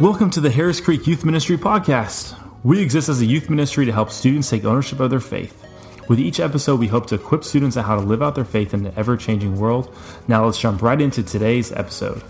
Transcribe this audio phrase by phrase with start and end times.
[0.00, 2.38] Welcome to the Harris Creek Youth Ministry Podcast.
[2.62, 5.66] We exist as a youth ministry to help students take ownership of their faith.
[6.08, 8.74] With each episode, we hope to equip students on how to live out their faith
[8.74, 9.92] in an ever changing world.
[10.28, 12.22] Now, let's jump right into today's episode.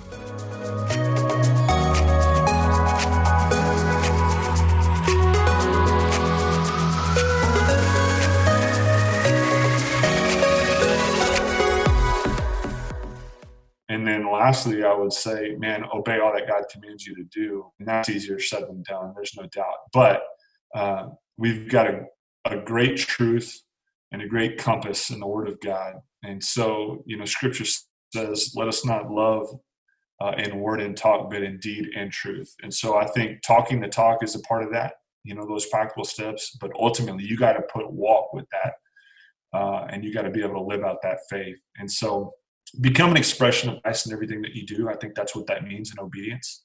[14.49, 17.71] Lastly, I would say, man, obey all that God commands you to do.
[17.79, 19.75] And that's easier said than done, there's no doubt.
[19.93, 20.23] But
[20.75, 22.07] uh, we've got a,
[22.47, 23.61] a great truth
[24.11, 25.97] and a great compass in the Word of God.
[26.23, 27.67] And so, you know, Scripture
[28.15, 29.49] says, let us not love
[30.19, 32.55] uh, in word and talk, but in deed and truth.
[32.63, 35.67] And so I think talking the talk is a part of that, you know, those
[35.67, 36.57] practical steps.
[36.59, 38.73] But ultimately, you got to put walk with that.
[39.53, 41.59] Uh, and you got to be able to live out that faith.
[41.77, 42.33] And so,
[42.71, 44.89] become an expression of Christ in everything that you do.
[44.89, 46.65] I think that's what that means in obedience,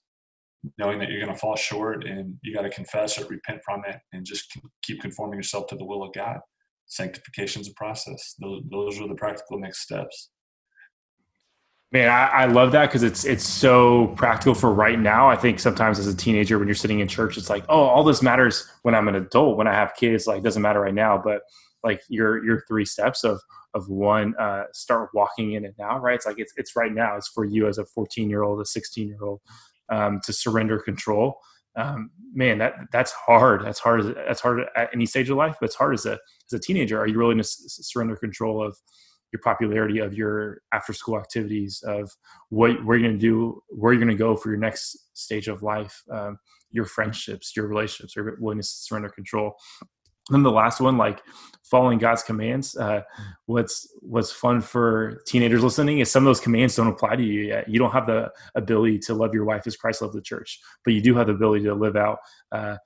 [0.78, 3.84] knowing that you're going to fall short and you got to confess or repent from
[3.88, 6.40] it and just keep conforming yourself to the will of God.
[6.88, 8.36] Sanctification is a process.
[8.40, 10.30] Those, are the practical next steps.
[11.92, 15.30] Man, I, I love that because it's it's so practical for right now.
[15.30, 18.04] I think sometimes as a teenager, when you're sitting in church, it's like, oh, all
[18.04, 19.58] this matters when I'm an adult.
[19.58, 21.22] When I have kids, like doesn't matter right now.
[21.24, 21.44] But
[21.84, 23.40] like your your three steps of
[23.74, 26.16] of one uh, start walking in it now right?
[26.16, 28.66] It's like it's, it's right now it's for you as a 14 year old a
[28.66, 29.42] 16 year old
[29.90, 31.40] um, to surrender control.
[31.76, 33.66] Um, man that that's hard.
[33.66, 36.54] That's hard that's hard at any stage of life but it's hard as a as
[36.54, 37.00] a teenager.
[37.00, 38.78] Are you willing to s- surrender control of
[39.34, 42.10] your popularity of your after school activities of
[42.50, 45.64] what you're going to do where you're going to go for your next stage of
[45.64, 46.38] life um,
[46.72, 49.56] your friendships your relationships are willing to surrender control
[50.30, 51.22] then the last one like
[51.64, 53.02] following god's commands uh,
[53.46, 57.42] what's what's fun for teenagers listening is some of those commands don't apply to you
[57.42, 57.68] yet.
[57.68, 60.94] You don't have the ability to love your wife as christ loved the church but
[60.94, 62.20] you do have the ability to live out
[62.52, 62.78] uh,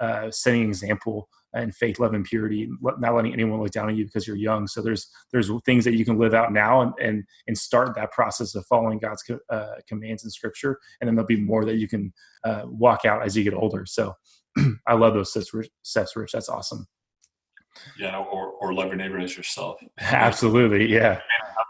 [0.00, 2.68] uh, setting an example and faith love and purity
[2.98, 4.66] not letting anyone look down on you because you're young.
[4.66, 8.12] So there's there's things that you can live out now and and, and start that
[8.12, 10.78] process of following god's co- uh, commands in scripture.
[11.00, 12.12] And then there'll be more that you can
[12.44, 13.84] uh, walk out as you get older.
[13.86, 14.14] So
[14.86, 15.54] I love those sets,
[16.16, 16.32] Rich.
[16.32, 16.86] That's awesome.
[17.98, 19.78] Yeah, or, or love your neighbor as yourself.
[19.98, 21.20] Absolutely, yeah.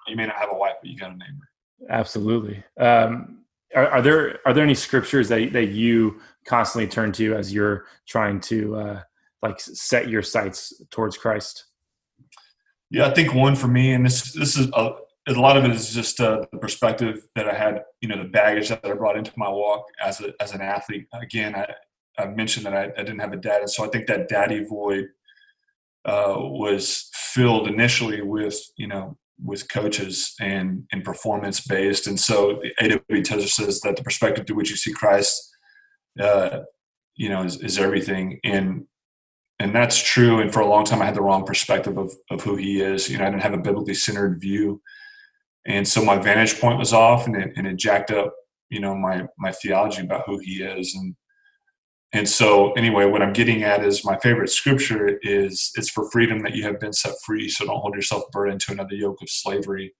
[0.06, 1.50] You may, not have a wife, but you got a neighbor.
[1.90, 2.62] Absolutely.
[2.78, 3.40] Um,
[3.74, 7.86] are, are, there are there any scriptures that that you constantly turn to as you're
[8.06, 9.00] trying to uh,
[9.42, 11.64] like set your sights towards Christ?
[12.90, 14.92] Yeah, I think one for me, and this this is a,
[15.28, 18.28] a lot of it is just uh, the perspective that I had, you know, the
[18.28, 21.08] baggage that I brought into my walk as a, as an athlete.
[21.12, 21.66] Again, I,
[22.18, 24.64] I mentioned that I, I, didn't have a dad, and so I think that daddy
[24.64, 25.08] void
[26.04, 32.60] uh, was filled initially with you know with coaches and and performance based, and so
[32.62, 33.22] the A.W.
[33.22, 35.56] Tozer says that the perspective to which you see Christ,
[36.20, 36.60] uh,
[37.16, 38.86] you know, is, is everything, and
[39.58, 40.40] and that's true.
[40.40, 43.10] And for a long time, I had the wrong perspective of of who he is.
[43.10, 44.80] You know, I didn't have a biblically centered view,
[45.66, 48.34] and so my vantage point was off, and it, and it jacked up
[48.70, 51.14] you know my my theology about who he is and
[52.12, 56.40] and so, anyway, what I'm getting at is my favorite scripture is it's for freedom
[56.40, 57.48] that you have been set free.
[57.48, 59.94] So don't hold yourself burdened to another yoke of slavery.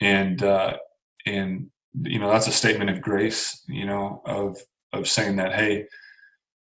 [0.00, 0.76] And, uh,
[1.26, 1.68] and,
[2.02, 4.58] you know, that's a statement of grace, you know, of,
[4.92, 5.86] of saying that, hey,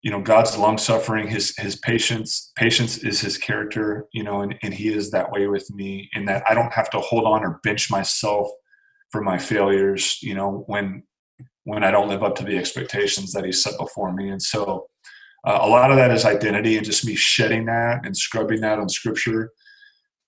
[0.01, 4.55] you know, God's long suffering, his, his patience, patience is his character, you know, and,
[4.61, 7.43] and he is that way with me in that I don't have to hold on
[7.43, 8.47] or bench myself
[9.11, 11.03] for my failures, you know, when,
[11.65, 14.29] when I don't live up to the expectations that He's set before me.
[14.29, 14.87] And so
[15.45, 18.79] uh, a lot of that is identity and just me shedding that and scrubbing that
[18.79, 19.51] on Scripture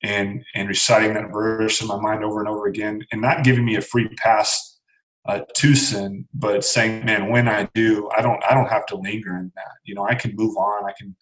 [0.04, 3.66] and and reciting that verse in my mind over and over again and not giving
[3.66, 4.80] me a free pass
[5.28, 8.96] uh, to sin, but saying, man, when I do, I don't I don't have to
[8.96, 9.72] linger in that.
[9.84, 10.86] You know, I can move on.
[10.86, 11.16] I can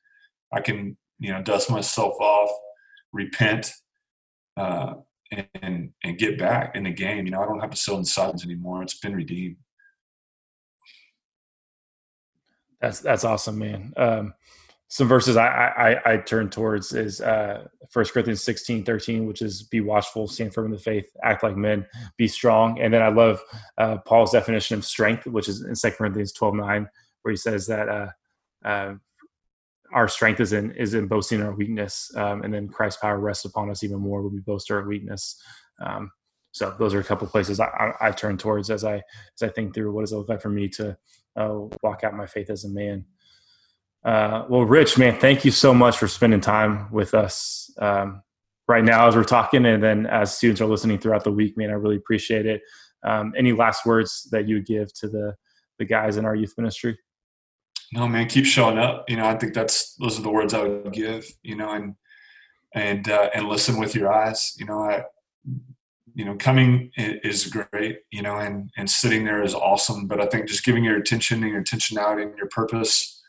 [0.53, 2.49] I can you know dust myself off,
[3.11, 3.71] repent.
[4.57, 4.93] Uh,
[5.61, 7.25] and and get back in the game.
[7.25, 8.83] You know, I don't have to sit in silence anymore.
[8.83, 9.57] It's been redeemed.
[12.85, 13.93] That's that's awesome, man.
[13.97, 14.35] Um,
[14.89, 19.63] some verses I, I, I turn towards is uh, 1 Corinthians 16, 13, which is
[19.63, 21.87] be watchful, stand firm in the faith, act like men,
[22.17, 22.79] be strong.
[22.79, 23.41] And then I love
[23.79, 26.87] uh, Paul's definition of strength, which is in 2 Corinthians 12, 9,
[27.23, 28.09] where he says that uh,
[28.63, 28.93] uh,
[29.91, 32.11] our strength is in is in boasting our weakness.
[32.15, 35.41] Um, and then Christ's power rests upon us even more when we boast our weakness.
[35.83, 36.11] Um,
[36.55, 39.49] so those are a couple places I, I, I, turn towards as I as I
[39.49, 40.97] think through what does it look like for me to
[41.35, 41.53] uh,
[41.83, 43.03] walk out my faith as a man.
[44.05, 48.23] Uh, well, Rich, man, thank you so much for spending time with us um,
[48.69, 51.71] right now as we're talking, and then as students are listening throughout the week, man,
[51.71, 52.61] I really appreciate it.
[53.03, 55.35] Um, any last words that you would give to the
[55.77, 56.97] the guys in our youth ministry?
[57.91, 59.09] No, man, keep showing up.
[59.09, 61.27] You know, I think that's those are the words I would give.
[61.43, 61.95] You know, and
[62.73, 64.55] and uh, and listen with your eyes.
[64.57, 65.03] You know, I
[66.15, 67.99] you know coming is great.
[68.11, 70.07] You know, and and sitting there is awesome.
[70.07, 73.21] But I think just giving your attention and your attention out and your purpose,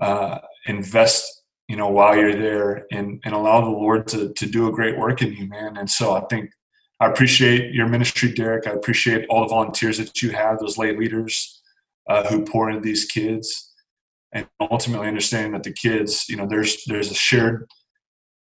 [0.00, 1.42] uh, invest.
[1.66, 4.98] You know, while you're there, and and allow the Lord to to do a great
[4.98, 5.76] work in you, man.
[5.76, 6.50] And so I think
[7.00, 8.66] I appreciate your ministry, Derek.
[8.66, 11.62] I appreciate all the volunteers that you have, those lay leaders
[12.08, 13.72] uh, who pour into these kids,
[14.32, 17.66] and ultimately understanding that the kids, you know, there's there's a shared,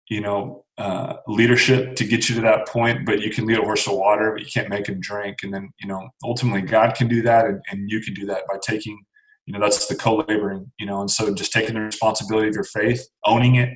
[0.08, 3.04] you know, uh, leadership to get you to that point.
[3.06, 5.38] But you can lead a horse to water, but you can't make him drink.
[5.42, 8.42] And then, you know, ultimately God can do that, and, and you can do that
[8.48, 8.98] by taking,
[9.46, 12.64] you know, that's the co-laboring, you know, and so just taking the responsibility of your
[12.64, 13.70] faith, owning it,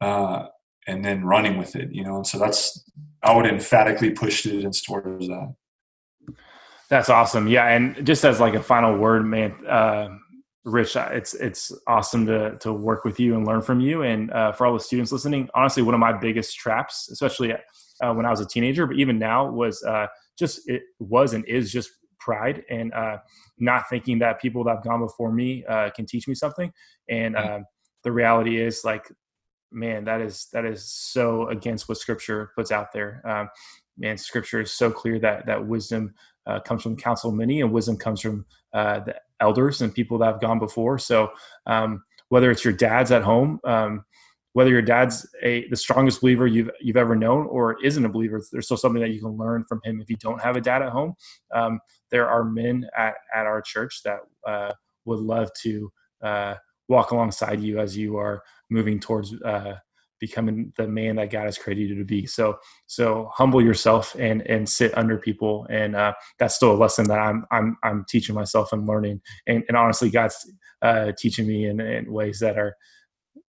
[0.00, 0.46] uh,
[0.86, 2.16] and then running with it, you know.
[2.16, 2.84] And so that's
[3.22, 5.54] I would emphatically push students towards that.
[6.90, 7.48] That's awesome.
[7.48, 10.08] Yeah, and just as like a final word, man, uh,
[10.64, 14.02] Rich, it's it's awesome to to work with you and learn from you.
[14.02, 18.14] And uh, for all the students listening, honestly, one of my biggest traps, especially uh,
[18.14, 20.06] when I was a teenager, but even now, was uh,
[20.38, 23.18] just it was and is just pride and uh,
[23.58, 26.72] not thinking that people that have gone before me uh, can teach me something.
[27.10, 27.54] And mm-hmm.
[27.56, 27.64] um,
[28.02, 29.06] the reality is, like
[29.74, 33.20] man, that is that is so against what Scripture puts out there.
[33.24, 33.50] Um,
[33.98, 36.14] man, Scripture is so clear that that wisdom
[36.46, 40.26] uh, comes from counsel many, and wisdom comes from uh, the elders and people that
[40.26, 40.98] have gone before.
[40.98, 41.30] So
[41.66, 44.04] um, whether it's your dad's at home, um,
[44.54, 48.40] whether your dad's a the strongest believer you've you've ever known or isn't a believer,
[48.52, 50.80] there's still something that you can learn from him if you don't have a dad
[50.80, 51.14] at home.
[51.52, 54.72] Um, there are men at at our church that uh,
[55.04, 55.92] would love to
[56.22, 56.54] uh,
[56.88, 59.74] walk alongside you as you are moving towards uh,
[60.20, 62.26] becoming the man that God has created you to be.
[62.26, 67.06] So, so humble yourself and and sit under people, and uh, that's still a lesson
[67.08, 69.20] that I'm I'm I'm teaching myself and learning.
[69.46, 70.50] And, and honestly, God's
[70.82, 72.76] uh, teaching me in, in ways that are.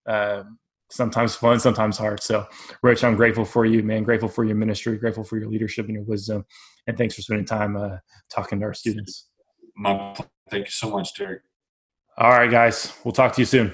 [0.07, 0.44] Uh,
[0.92, 2.21] sometimes fun, sometimes hard.
[2.21, 2.45] So,
[2.83, 4.04] Rich, I'm grateful for you, man.
[4.04, 6.45] Grateful for your ministry, grateful for your leadership and your wisdom,
[6.86, 7.98] and thanks for spending time uh,
[8.30, 9.30] talking to our students.
[9.75, 10.15] My,
[10.51, 11.42] thank you so much, Derek.
[12.18, 12.94] All right, guys.
[13.04, 13.74] We'll talk to you soon.